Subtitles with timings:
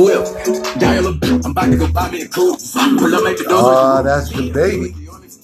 [0.00, 0.24] whip.
[0.78, 2.58] Dial up, I'm about to go buy me a coupe.
[2.98, 3.64] Pull up, make the doors.
[3.64, 4.94] Ah, that's the baby.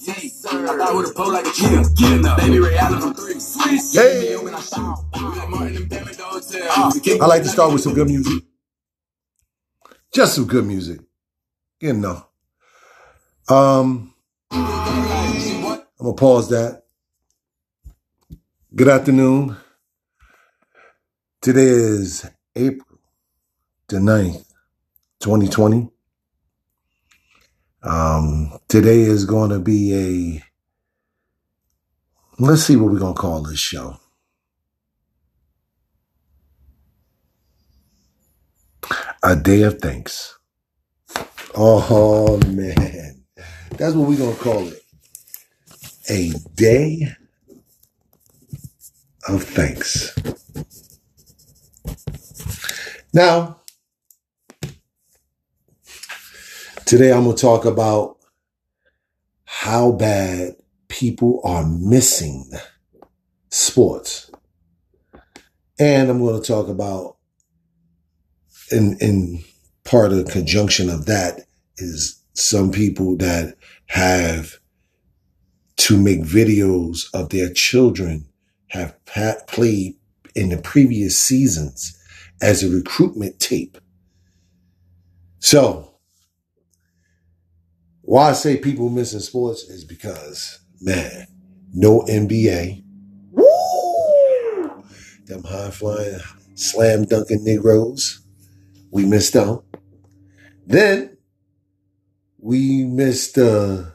[0.07, 1.89] I a pole like a cheetah.
[1.95, 2.37] Get enough.
[2.37, 3.39] Baby Ray Allen from three.
[3.93, 4.35] Hey.
[4.35, 7.21] I like Martin and Pam at the hotel.
[7.21, 8.43] I like to start with some good music.
[10.13, 10.99] Just some good music.
[11.79, 12.25] You know.
[13.49, 14.13] Um,
[14.51, 16.83] I'm gonna pause that.
[18.75, 19.57] Good afternoon.
[21.41, 22.95] Today is April
[23.87, 24.44] the 9th,
[25.25, 25.89] 2020.
[27.81, 30.43] Um, today is going to be a,
[32.37, 33.97] let's see what we're going to call this show.
[39.23, 40.37] A day of thanks.
[41.55, 43.23] Oh man,
[43.71, 44.79] that's what we're going to call it.
[46.07, 47.07] A day
[49.27, 50.15] of thanks.
[53.11, 53.61] Now,
[56.85, 58.17] today I'm going to talk about
[59.45, 60.55] how bad
[60.87, 62.49] people are missing
[63.49, 64.29] sports.
[65.79, 67.17] And I'm going to talk about,
[68.71, 69.43] in, in
[69.83, 71.41] part of the conjunction of that,
[71.77, 73.55] is some people that
[73.87, 74.59] have
[75.77, 78.27] to make videos of their children
[78.67, 78.95] have
[79.47, 79.95] played
[80.35, 81.97] in the previous seasons
[82.41, 83.77] as a recruitment tape.
[85.39, 85.94] So,
[88.05, 91.25] why I say people missing sports is because, man,
[91.73, 92.83] no NBA.
[93.31, 94.83] Woo!
[95.25, 96.19] Them high flying,
[96.53, 98.21] slam dunking Negroes.
[98.91, 99.65] We missed out.
[100.67, 101.17] Then
[102.39, 103.85] we missed uh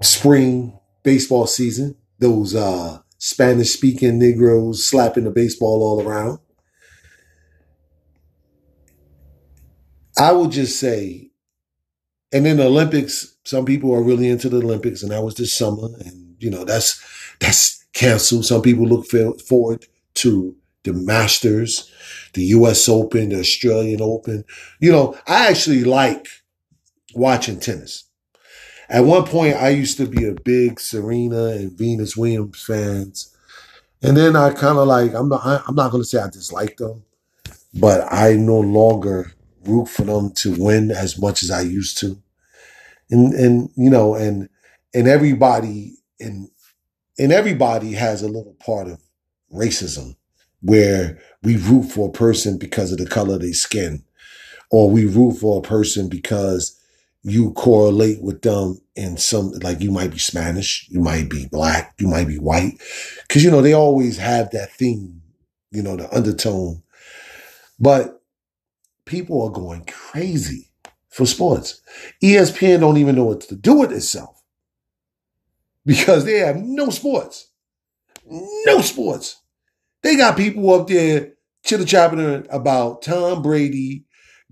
[0.00, 1.96] spring baseball season.
[2.20, 6.38] Those uh Spanish speaking Negroes slapping the baseball all around.
[10.16, 11.32] I would just say,
[12.34, 15.54] and then the Olympics, some people are really into the Olympics, and that was this
[15.54, 17.00] summer, and you know that's
[17.38, 18.44] that's canceled.
[18.44, 19.06] Some people look
[19.40, 21.90] forward to the Masters,
[22.34, 22.88] the U.S.
[22.88, 24.44] Open, the Australian Open.
[24.80, 26.26] You know, I actually like
[27.14, 28.04] watching tennis.
[28.88, 33.32] At one point, I used to be a big Serena and Venus Williams fans,
[34.02, 36.78] and then I kind of like I'm not I'm not going to say I dislike
[36.78, 37.04] them,
[37.72, 42.20] but I no longer root for them to win as much as I used to,
[43.10, 44.48] and and you know and
[44.94, 46.48] and everybody and
[47.18, 49.00] and everybody has a little part of
[49.52, 50.16] racism
[50.60, 54.02] where we root for a person because of the color of their skin,
[54.70, 56.80] or we root for a person because
[57.22, 61.94] you correlate with them in some, like you might be Spanish, you might be black,
[61.98, 62.78] you might be white.
[63.28, 65.22] Cause you know, they always have that theme,
[65.70, 66.82] you know, the undertone.
[67.78, 68.22] But
[69.04, 70.70] people are going crazy
[71.14, 71.80] for sports.
[72.20, 74.42] ESPN don't even know what to do with itself
[75.86, 77.50] because they have no sports.
[78.26, 79.40] No sports.
[80.02, 84.06] They got people up there chitter chattering about Tom Brady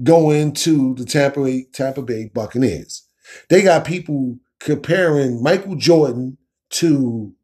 [0.04, 3.08] going to the Tampa Bay, Tampa Bay Buccaneers.
[3.48, 6.38] They got people comparing Michael Jordan
[6.70, 7.34] to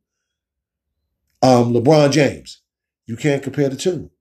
[1.42, 2.62] um, LeBron James.
[3.06, 4.12] You can't compare the two.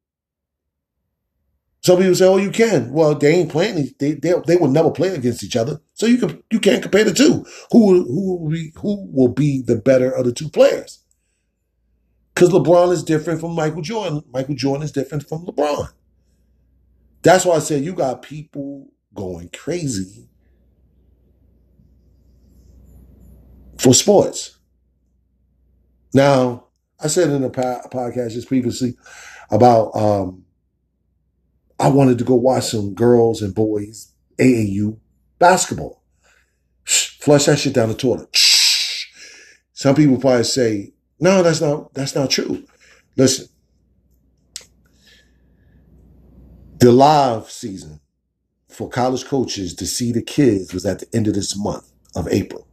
[1.87, 3.95] Some people say, "Oh, you can." Well, they ain't playing.
[3.97, 7.05] They they, they will never play against each other, so you can you can't compare
[7.05, 7.45] the two.
[7.71, 11.01] Who who will be who will be the better of the two players?
[12.35, 14.21] Because LeBron is different from Michael Jordan.
[14.33, 15.87] Michael Jordan is different from LeBron.
[17.21, 20.27] That's why I said you got people going crazy
[23.79, 24.59] for sports.
[26.13, 26.65] Now,
[26.99, 28.97] I said in a podcast just previously
[29.49, 30.43] about um,
[31.79, 34.97] I wanted to go watch some girls and boys AAU
[35.39, 36.03] basketball.
[36.85, 38.29] Flush that shit down the toilet.
[39.73, 42.63] Some people probably say, no, that's not that's not true.
[43.15, 43.47] Listen,
[46.79, 47.99] the live season
[48.69, 52.27] for college coaches to see the kids was at the end of this month of
[52.27, 52.67] April.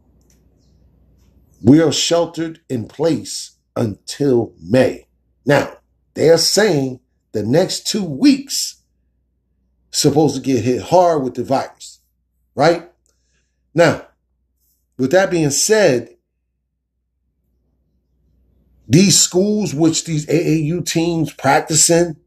[1.63, 5.07] We are sheltered in place until May.
[5.45, 5.77] Now,
[6.13, 6.99] they are saying
[7.31, 8.74] the next two weeks
[9.95, 11.99] supposed to get hit hard with the virus,
[12.53, 12.89] right?
[13.73, 14.05] Now,
[14.97, 16.15] with that being said,
[18.87, 22.17] these schools which these AAU teams practice in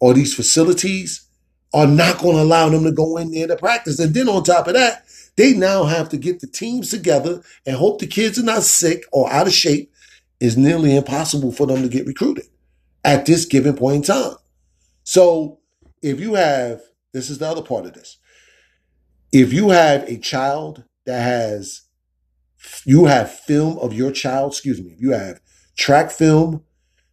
[0.00, 1.26] or these facilities
[1.74, 3.98] are not going to allow them to go in there to practice.
[3.98, 5.04] And then on top of that,
[5.36, 9.04] they now have to get the teams together and hope the kids are not sick
[9.12, 9.92] or out of shape.
[10.40, 12.44] Is nearly impossible for them to get recruited
[13.04, 14.36] at this given point in time.
[15.02, 15.58] So
[16.00, 16.80] if you have,
[17.12, 18.18] this is the other part of this.
[19.32, 21.82] If you have a child that has,
[22.84, 25.40] you have film of your child, excuse me, if you have
[25.76, 26.64] track film,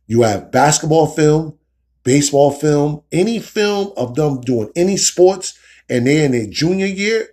[0.08, 1.58] you have basketball film,
[2.04, 5.58] baseball film, any film of them doing any sports,
[5.90, 7.30] and they're in their junior year,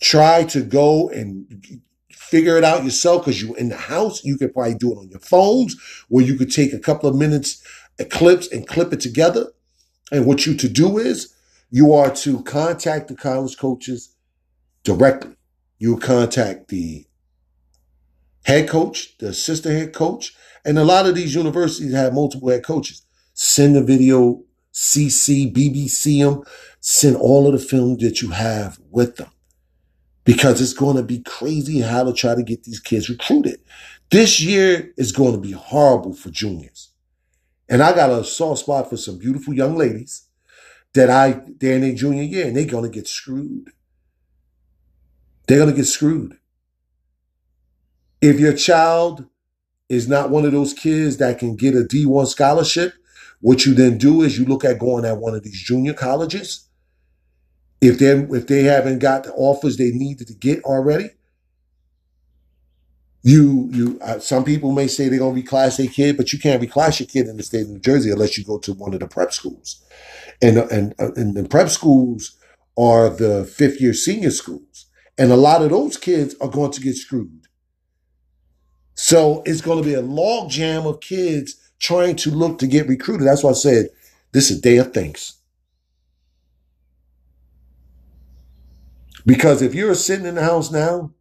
[0.00, 1.80] try to go and
[2.10, 4.24] figure it out yourself because you're in the house.
[4.24, 5.76] You could probably do it on your phones
[6.08, 7.62] where you could take a couple of minutes
[8.10, 9.46] clips and clip it together.
[10.12, 11.34] And what you to do is
[11.70, 14.14] you are to contact the college coaches
[14.84, 15.36] directly.
[15.78, 17.06] You contact the
[18.44, 20.34] head coach, the assistant head coach,
[20.64, 23.02] and a lot of these universities have multiple head coaches.
[23.34, 24.42] Send the video,
[24.72, 26.44] CC, BBC them,
[26.80, 29.30] send all of the film that you have with them
[30.24, 33.60] because it's going to be crazy how to try to get these kids recruited.
[34.10, 36.90] This year is going to be horrible for juniors.
[37.68, 40.25] And I got a soft spot for some beautiful young ladies
[40.94, 43.70] that I, they're in their junior year and they're going to get screwed.
[45.46, 46.38] They're going to get screwed.
[48.20, 49.26] If your child
[49.88, 52.94] is not one of those kids that can get a D1 scholarship,
[53.40, 56.66] what you then do is you look at going at one of these junior colleges
[57.80, 61.10] if they if they haven't got the offers they needed to get already,
[63.22, 66.62] you you uh, some people may say they're gonna reclass their kid, but you can't
[66.62, 69.00] reclass your kid in the state of New Jersey unless you go to one of
[69.00, 69.84] the prep schools,
[70.42, 72.36] and and uh, and the prep schools
[72.76, 74.86] are the fifth year senior schools,
[75.18, 77.46] and a lot of those kids are going to get screwed.
[78.94, 82.88] So it's going to be a log jam of kids trying to look to get
[82.88, 83.26] recruited.
[83.26, 83.88] That's why I said
[84.32, 85.34] this is day of thanks.
[89.26, 91.12] Because if you're sitting in the house now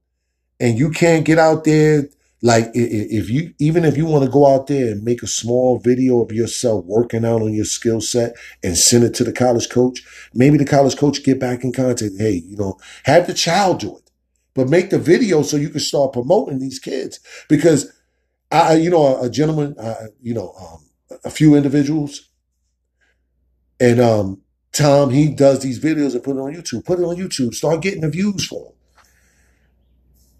[0.59, 2.07] and you can't get out there,
[2.45, 5.79] like if you, even if you want to go out there and make a small
[5.79, 9.67] video of yourself working out on your skill set and send it to the college
[9.67, 12.13] coach, maybe the college coach get back in contact.
[12.19, 14.11] Hey, you know, have the child do it,
[14.53, 17.19] but make the video so you can start promoting these kids.
[17.49, 17.91] Because
[18.51, 19.75] I, you know, a, gentleman,
[20.21, 22.29] you know, um, a few individuals,
[23.79, 26.85] and um, Tom, he does these videos and put it on YouTube.
[26.85, 27.55] Put it on YouTube.
[27.55, 28.73] Start getting the views for them.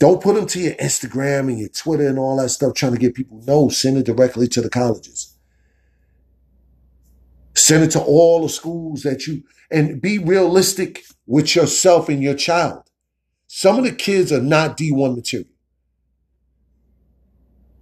[0.06, 3.00] Don't put them to your Instagram and your Twitter and all that stuff trying to
[3.00, 3.42] get people.
[3.48, 5.36] No, send it directly to the colleges.
[7.56, 9.42] Send it to all the schools that you,
[9.72, 12.84] and be realistic with yourself and your child.
[13.48, 15.50] Some of the kids are not D1 material.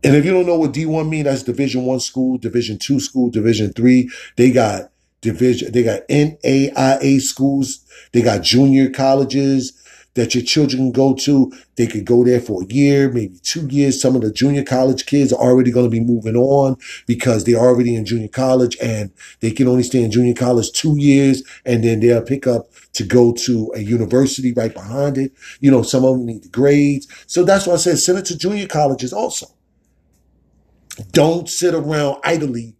[0.01, 3.31] And if you don't know what D1 mean, that's Division One school, Division Two school,
[3.31, 4.09] Division Three.
[4.37, 5.73] They got division.
[5.73, 7.83] They got NAIA schools.
[8.13, 9.82] They got junior colleges
[10.15, 11.51] that your children go to.
[11.75, 14.01] They could go there for a year, maybe two years.
[14.01, 16.77] Some of the junior college kids are already going to be moving on
[17.07, 20.97] because they're already in junior college and they can only stay in junior college two
[20.97, 25.33] years and then they'll pick up to go to a university right behind it.
[25.59, 27.07] You know, some of them need the grades.
[27.27, 29.47] So that's why I said send it to junior colleges also.
[31.11, 32.75] Don't sit around idly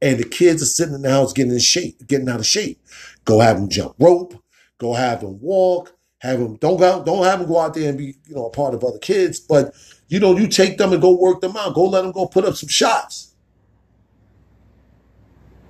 [0.00, 2.80] and the kids are sitting in the house getting in shape, getting out of shape.
[3.24, 4.42] Go have them jump rope.
[4.78, 5.97] Go have them walk.
[6.20, 8.50] Have them don't go don't have them go out there and be you know a
[8.50, 9.74] part of other kids, but
[10.08, 11.74] you know you take them and go work them out.
[11.74, 13.34] Go let them go put up some shots.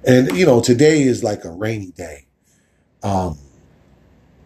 [0.06, 2.26] And you know today is like a rainy day.
[3.02, 3.38] Um,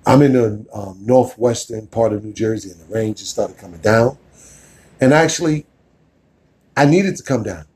[0.04, 3.80] I'm in the um, northwestern part of New Jersey, and the rain just started coming
[3.80, 4.18] down.
[5.00, 5.66] And actually,
[6.76, 7.66] I needed to come down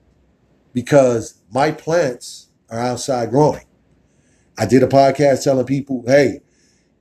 [0.73, 3.65] because my plants are outside growing.
[4.59, 6.41] I did a podcast telling people, hey,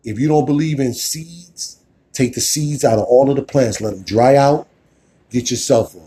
[0.06, 1.82] if you don't believe in seeds,
[2.14, 4.68] take the seeds out of all of the plants, let them dry out,
[5.32, 6.00] get yourself a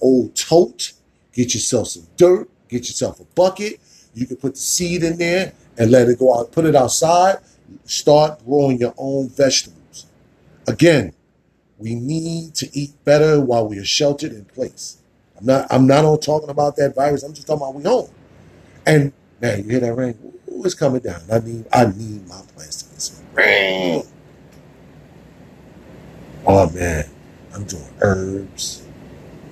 [0.00, 0.92] old tote,
[1.32, 3.78] get yourself some dirt, get yourself a bucket.
[4.14, 7.38] You can put the seed in there and let it go out, put it outside,
[7.84, 10.06] start growing your own vegetables.
[10.66, 11.14] Again,
[11.78, 14.98] we need to eat better while we are sheltered in place.
[15.38, 17.22] I'm not I'm not on talking about that virus.
[17.22, 18.10] I'm just talking about we home.
[18.86, 20.16] And man, you hear that rain?
[20.50, 21.22] Ooh, it's coming down.
[21.30, 22.81] I need I need my plants
[26.46, 27.06] Oh man,
[27.54, 28.86] I'm doing herbs.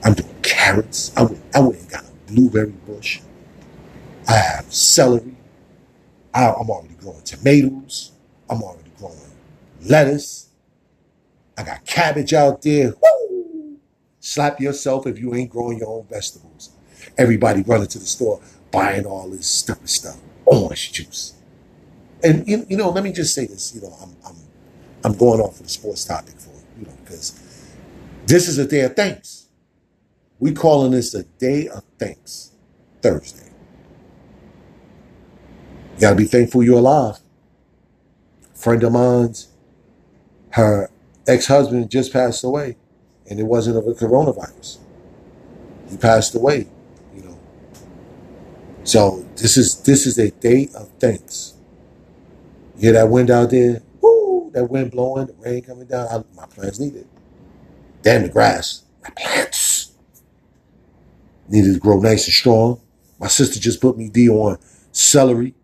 [0.04, 1.12] I'm doing carrots.
[1.16, 3.20] I went, I went and got a blueberry bush.
[4.28, 5.36] I have celery.
[6.34, 8.12] I, I'm already growing tomatoes.
[8.48, 9.18] I'm already growing
[9.82, 10.50] lettuce.
[11.58, 12.94] I got cabbage out there.
[13.02, 13.78] Woo!
[14.20, 16.70] Slap yourself if you ain't growing your own vegetables.
[17.18, 21.34] Everybody running to the store buying all this stupid stuff, orange juice.
[22.24, 23.74] And you, you know, let me just say this.
[23.74, 24.36] You know, I'm I'm
[25.04, 27.54] I'm going off of the sports topic for you know because
[28.26, 29.48] this is a day of thanks.
[30.40, 32.52] We calling this a day of thanks,
[33.02, 33.50] Thursday.
[35.94, 37.16] You gotta be thankful you're alive.
[38.54, 39.48] friend of mine's,
[40.52, 40.90] her
[41.28, 42.76] ex-husband just passed away,
[43.30, 44.78] and it wasn't of a coronavirus.
[45.90, 46.68] He passed away,
[47.14, 47.40] you know.
[48.84, 51.54] So this is this is a day of thanks.
[52.80, 53.82] Hear that wind out there?
[54.00, 54.50] Woo!
[54.54, 56.08] That wind blowing, the rain coming down.
[56.08, 57.06] I, my plants need it.
[58.00, 58.84] Damn the grass.
[59.02, 59.92] My plants
[61.48, 62.80] needed to grow nice and strong.
[63.18, 64.56] My sister just put me D on
[64.92, 65.54] celery.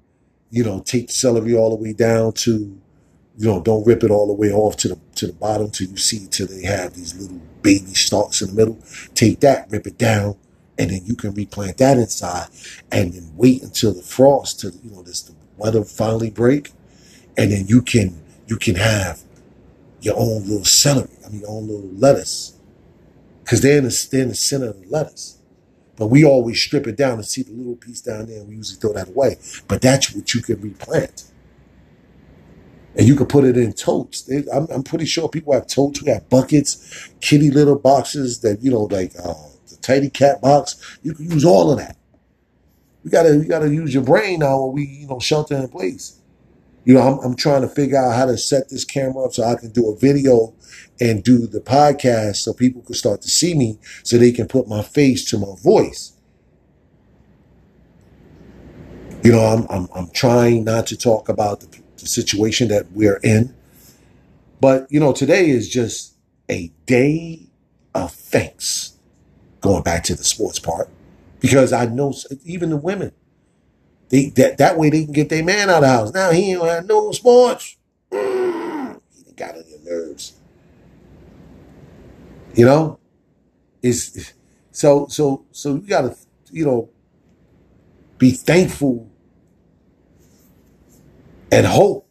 [0.50, 2.52] You know, take the celery all the way down to,
[3.38, 5.88] you know, don't rip it all the way off to the to the bottom till
[5.88, 8.78] you see till they have these little baby stalks in the middle.
[9.14, 10.36] Take that, rip it down,
[10.78, 12.48] and then you can replant that inside,
[12.92, 16.72] and then wait until the frost, till you know, this the weather finally break,
[17.36, 19.22] and then you can you can have
[20.00, 21.10] your own little celery.
[21.24, 22.58] I mean, your own little lettuce,
[23.42, 25.38] because they're in the they're in the center of the lettuce.
[25.96, 28.56] But we always strip it down and see the little piece down there, and we
[28.56, 29.38] usually throw that away.
[29.66, 31.24] But that's what you can replant.
[32.94, 34.28] And you can put it in totes.
[34.52, 36.02] I'm, I'm pretty sure people have totes.
[36.02, 39.34] We have buckets, kitty litter boxes that, you know, like uh,
[39.68, 40.98] the tidy cat box.
[41.02, 41.96] You can use all of that.
[43.04, 46.20] We gotta, we gotta use your brain now when we, you know, shelter in place.
[46.86, 49.42] You know, I'm, I'm trying to figure out how to set this camera up so
[49.42, 50.54] I can do a video
[51.00, 54.68] and do the podcast so people can start to see me so they can put
[54.68, 56.12] my face to my voice.
[59.24, 63.18] You know, I'm, I'm, I'm trying not to talk about the, the situation that we're
[63.24, 63.52] in.
[64.60, 66.14] But, you know, today is just
[66.48, 67.48] a day
[67.96, 68.96] of thanks,
[69.60, 70.88] going back to the sports part,
[71.40, 72.14] because I know
[72.44, 73.10] even the women,
[74.08, 76.14] they that, that way they can get their man out of the house.
[76.14, 77.76] Now he ain't have no sports.
[78.10, 80.34] Mm, he got on your nerves.
[82.54, 82.98] You know?
[83.82, 84.32] It's
[84.70, 86.16] so so so you gotta,
[86.50, 86.88] you know,
[88.18, 89.08] be thankful
[91.52, 92.08] and hope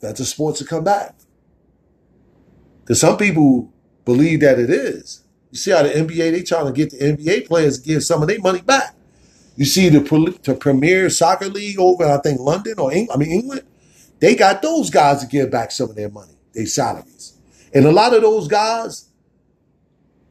[0.00, 1.14] that the sports will come back.
[2.80, 3.72] Because some people
[4.04, 5.24] believe that it is.
[5.50, 8.28] You see how the NBA, they trying to get the NBA players give some of
[8.28, 8.95] their money back.
[9.56, 10.00] You see the,
[10.42, 13.62] the Premier Soccer League over, I think, London or Eng- I mean England,
[14.20, 17.36] they got those guys to give back some of their money, their salaries.
[17.74, 19.10] And a lot of those guys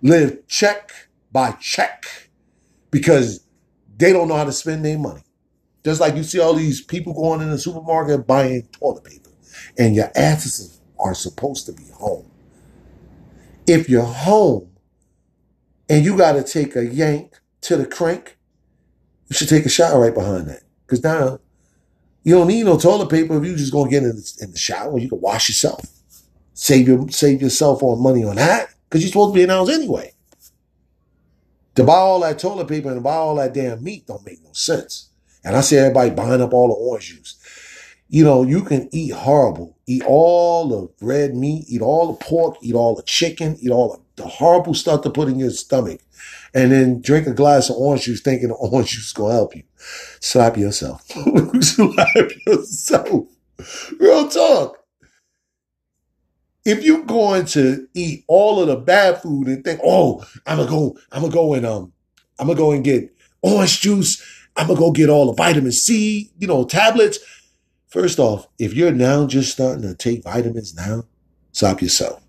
[0.01, 0.91] live check
[1.31, 2.05] by check
[2.91, 3.45] because
[3.97, 5.23] they don't know how to spend their money.
[5.83, 9.29] Just like you see all these people going in the supermarket buying toilet paper,
[9.77, 12.29] and your asses are supposed to be home.
[13.67, 14.71] If you're home
[15.89, 18.34] and you got to take a yank to the crank,
[19.29, 20.63] you should take a shower right behind that.
[20.85, 21.39] Because now
[22.23, 24.57] you don't need no toilet paper if you just gonna get in the, in the
[24.57, 24.97] shower.
[24.97, 25.85] You can wash yourself,
[26.53, 29.69] save your save yourself on money on that because you're supposed to be in house
[29.69, 30.11] anyway.
[31.75, 34.53] To buy all that toilet paper and buy all that damn meat don't make no
[34.53, 35.09] sense.
[35.43, 37.37] And I see everybody buying up all the orange juice.
[38.07, 42.57] You know, you can eat horrible, eat all the red meat, eat all the pork,
[42.61, 45.99] eat all the chicken, eat all the, horrible stuff to put in your stomach,
[46.53, 49.55] and then drink a glass of orange juice thinking the orange juice is gonna help
[49.55, 49.63] you.
[50.21, 51.03] Slap yourself.
[51.61, 53.27] Slap yourself.
[53.99, 54.77] Real talk.
[56.63, 60.69] If you're going to eat all of the bad food and think, oh, I'm gonna
[60.69, 61.93] go, I'm gonna go and um,
[62.39, 64.23] I'm gonna go and get orange juice.
[64.55, 67.19] I'm gonna go get all the vitamin C, you know, tablets.
[67.95, 71.05] First off, if you're now just starting to take vitamins now,
[71.53, 72.21] stop yourself.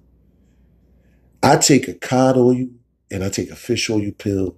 [1.42, 2.68] I take a cod oil
[3.10, 4.56] and I take a fish oil pill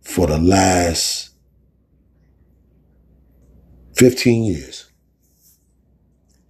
[0.00, 1.34] for the last
[3.96, 4.90] 15 years.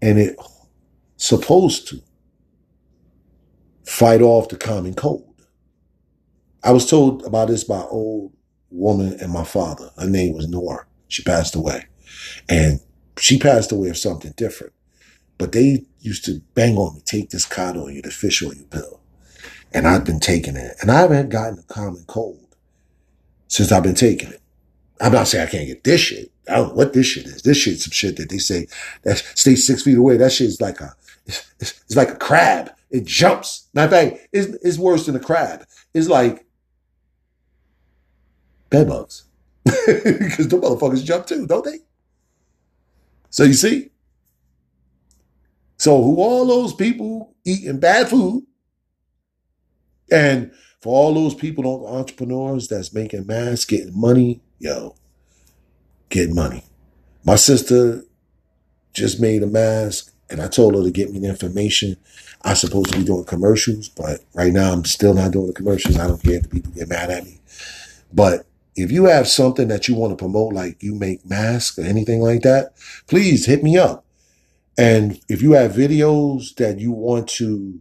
[0.00, 0.36] And it
[1.16, 2.00] supposed to
[3.84, 5.42] fight off the common cold.
[6.62, 8.32] I was told about this by an old
[8.70, 9.90] woman and my father.
[9.98, 10.86] Her name was Nora.
[11.08, 11.86] She passed away.
[12.48, 12.78] And
[13.18, 14.72] she passed away of something different.
[15.38, 19.00] But they used to bang on me, take this cod oil, the fish oil pill.
[19.72, 20.76] And I've been taking it.
[20.80, 22.56] And I haven't gotten a common cold
[23.48, 24.40] since I've been taking it.
[25.00, 26.32] I'm not saying I can't get this shit.
[26.48, 27.42] I don't know what this shit is.
[27.42, 28.66] This shit's some shit that they say
[29.02, 30.16] that stays six feet away.
[30.16, 30.94] That shit's like a,
[31.26, 32.70] it's, it's, it's like a crab.
[32.90, 33.68] It jumps.
[33.74, 35.66] Matter of fact, it's, it's worse than a crab.
[35.92, 36.46] It's like
[38.70, 39.24] bed bugs.
[39.86, 41.80] Because the motherfuckers jump too, don't they?
[43.36, 43.90] So you see?
[45.76, 48.46] So who all those people eating bad food
[50.10, 54.96] and for all those people, entrepreneurs that's making masks, getting money, yo,
[56.08, 56.64] getting money.
[57.26, 58.04] My sister
[58.94, 61.98] just made a mask and I told her to get me the information.
[62.40, 65.52] I am supposed to be doing commercials, but right now I'm still not doing the
[65.52, 65.98] commercials.
[65.98, 67.38] I don't care if people get mad at me.
[68.14, 71.82] But if you have something that you want to promote, like you make masks or
[71.82, 72.74] anything like that,
[73.06, 74.04] please hit me up.
[74.78, 77.80] And if you have videos that you want to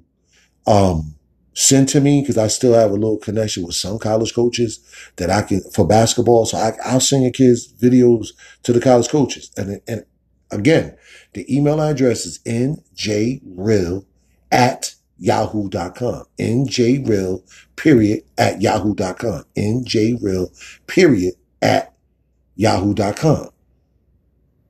[0.65, 1.15] um,
[1.53, 4.79] send to me, because I still have a little connection with some college coaches
[5.17, 8.29] that I can for basketball, so I, will send your kids videos
[8.63, 9.51] to the college coaches.
[9.57, 10.05] And, and
[10.51, 10.97] again,
[11.33, 14.05] the email address is njreal
[14.49, 16.23] at yahoo.com.
[16.39, 17.41] njreal
[17.75, 19.43] period at yahoo.com.
[19.57, 20.51] njreal
[20.87, 21.93] period at
[22.55, 23.49] yahoo.com.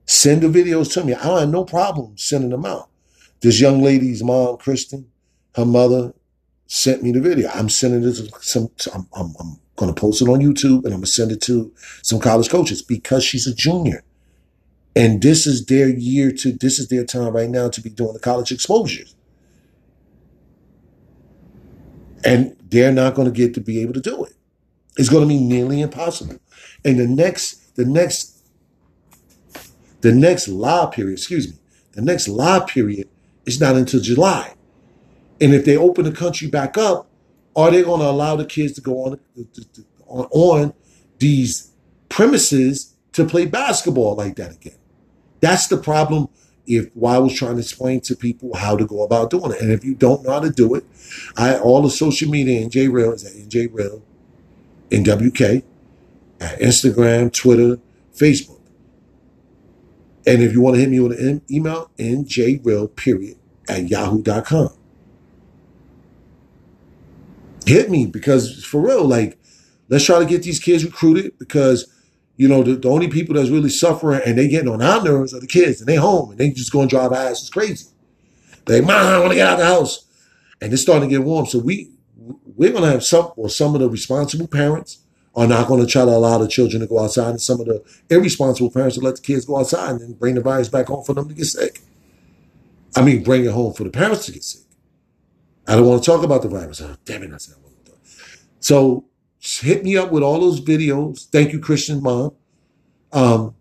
[0.05, 1.13] Send the videos to me.
[1.13, 2.89] I don't have no problem sending them out.
[3.41, 5.07] This young lady's mom, Kristen,
[5.55, 6.13] her mother
[6.67, 7.49] sent me the video.
[7.53, 10.93] I'm sending it to some, I'm, I'm, I'm going to post it on YouTube and
[10.93, 14.03] I'm going to send it to some college coaches because she's a junior.
[14.95, 18.13] And this is their year to, this is their time right now to be doing
[18.13, 19.14] the college exposures.
[22.25, 24.33] And they're not going to get to be able to do it.
[24.97, 26.37] It's going to be nearly impossible.
[26.83, 28.43] And the next, the next,
[30.01, 31.57] the next law period, excuse me,
[31.93, 33.09] the next law period
[33.45, 34.53] is not until July.
[35.39, 37.07] And if they open the country back up,
[37.55, 39.19] are they going to allow the kids to go on,
[40.07, 40.73] on, on
[41.19, 41.71] these
[42.09, 44.77] premises to play basketball like that again?
[45.41, 46.29] That's the problem.
[46.67, 49.61] If why I was trying to explain to people how to go about doing it,
[49.61, 50.85] and if you don't know how to do it,
[51.37, 54.01] I all the social media NJ Real is at NJ Real,
[54.89, 55.63] NWK,
[56.39, 57.79] at Instagram, Twitter,
[58.15, 58.61] Facebook.
[60.27, 63.37] And if you want to hit me with an email, njreal period
[63.69, 64.69] at yahoo.com.
[67.65, 69.39] Hit me because for real, like,
[69.89, 71.91] let's try to get these kids recruited because
[72.37, 75.33] you know, the, the only people that's really suffering and they getting on our nerves
[75.33, 77.11] are the kids and they home and they just going to drive.
[77.31, 77.87] It's crazy.
[78.65, 80.05] They, mom, I want to get out of the house.
[80.61, 81.45] And it's starting to get warm.
[81.45, 84.99] So we, we're going to have some, or some of the responsible parents
[85.35, 87.29] are not going to try to allow the children to go outside.
[87.29, 90.35] And some of the irresponsible parents will let the kids go outside and then bring
[90.35, 91.81] the virus back home for them to get sick.
[92.95, 94.63] I mean, bring it home for the parents to get sick.
[95.67, 96.81] I don't want to talk about the virus.
[96.81, 97.95] Oh, damn it, I said I wasn't done.
[98.59, 99.05] So
[99.45, 101.27] hit me up with all those videos.
[101.29, 102.33] Thank you, Kristen mom.
[103.11, 103.55] Um,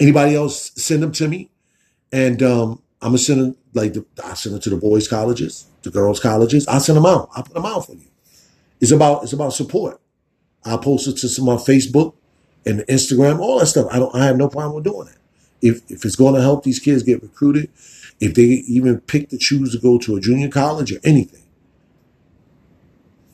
[0.00, 1.50] anybody else send them to me,
[2.12, 5.66] and um, I'm gonna send them like the, I send them to the boys' colleges,
[5.82, 6.66] the girls' colleges.
[6.66, 7.28] I send them out.
[7.36, 8.08] I put them out for you.
[8.80, 10.00] It's about it's about support.
[10.64, 12.14] I post it to some on Facebook
[12.66, 13.86] and Instagram, all that stuff.
[13.90, 14.14] I don't.
[14.14, 15.16] I have no problem with doing it.
[15.60, 17.70] If if it's going to help these kids get recruited,
[18.20, 21.42] if they even pick to choose to go to a junior college or anything,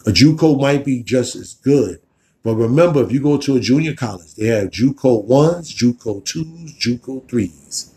[0.07, 2.01] a JUCO might be just as good.
[2.43, 6.75] But remember, if you go to a junior college, they have JUCO ones, JUCO twos,
[6.75, 7.91] JUCO threes.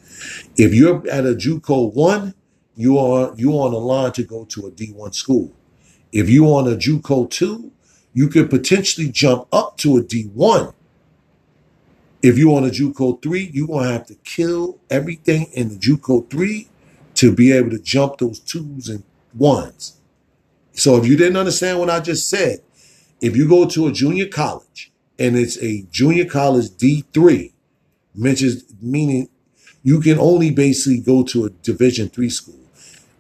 [0.56, 2.34] If you're at a JUCO one,
[2.76, 5.52] you are you on the line to go to a D1 school.
[6.14, 7.72] If you're on a JUCO two,
[8.14, 10.74] you could potentially jump up to a D1.
[12.24, 16.30] If you're on a JUCO three, you're gonna have to kill everything in the JUCO
[16.30, 16.70] three
[17.16, 19.98] to be able to jump those twos and ones.
[20.78, 22.60] So if you didn't understand what I just said,
[23.20, 27.52] if you go to a junior college and it's a junior college D3,
[28.14, 29.28] mentions meaning
[29.84, 32.60] you can only basically go to a division three school.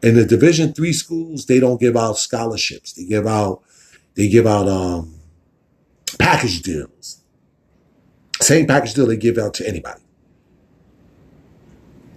[0.03, 2.93] And the division three schools, they don't give out scholarships.
[2.93, 3.63] They give out
[4.13, 5.15] they give out um
[6.19, 7.21] package deals.
[8.39, 10.01] Same package deal they give out to anybody.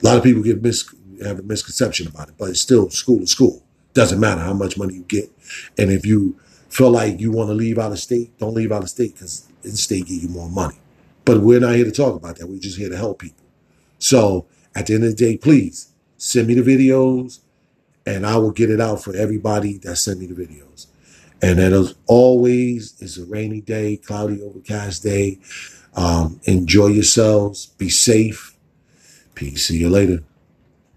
[0.02, 3.20] A lot of people get mis- have a misconception about it, but it's still school
[3.20, 3.64] to school.
[3.92, 5.30] Doesn't matter how much money you get.
[5.78, 8.82] And if you feel like you want to leave out of state, don't leave out
[8.82, 10.78] of state because in state give you more money.
[11.24, 12.48] But we're not here to talk about that.
[12.48, 13.44] We're just here to help people.
[13.98, 17.40] So at the end of the day, please send me the videos
[18.06, 20.86] and I will get it out for everybody that send me the videos.
[21.42, 25.38] And as always, it's a rainy day, cloudy, overcast day.
[25.94, 27.66] Um, enjoy yourselves.
[27.66, 28.56] Be safe.
[29.34, 29.66] Peace.
[29.66, 30.22] See you later.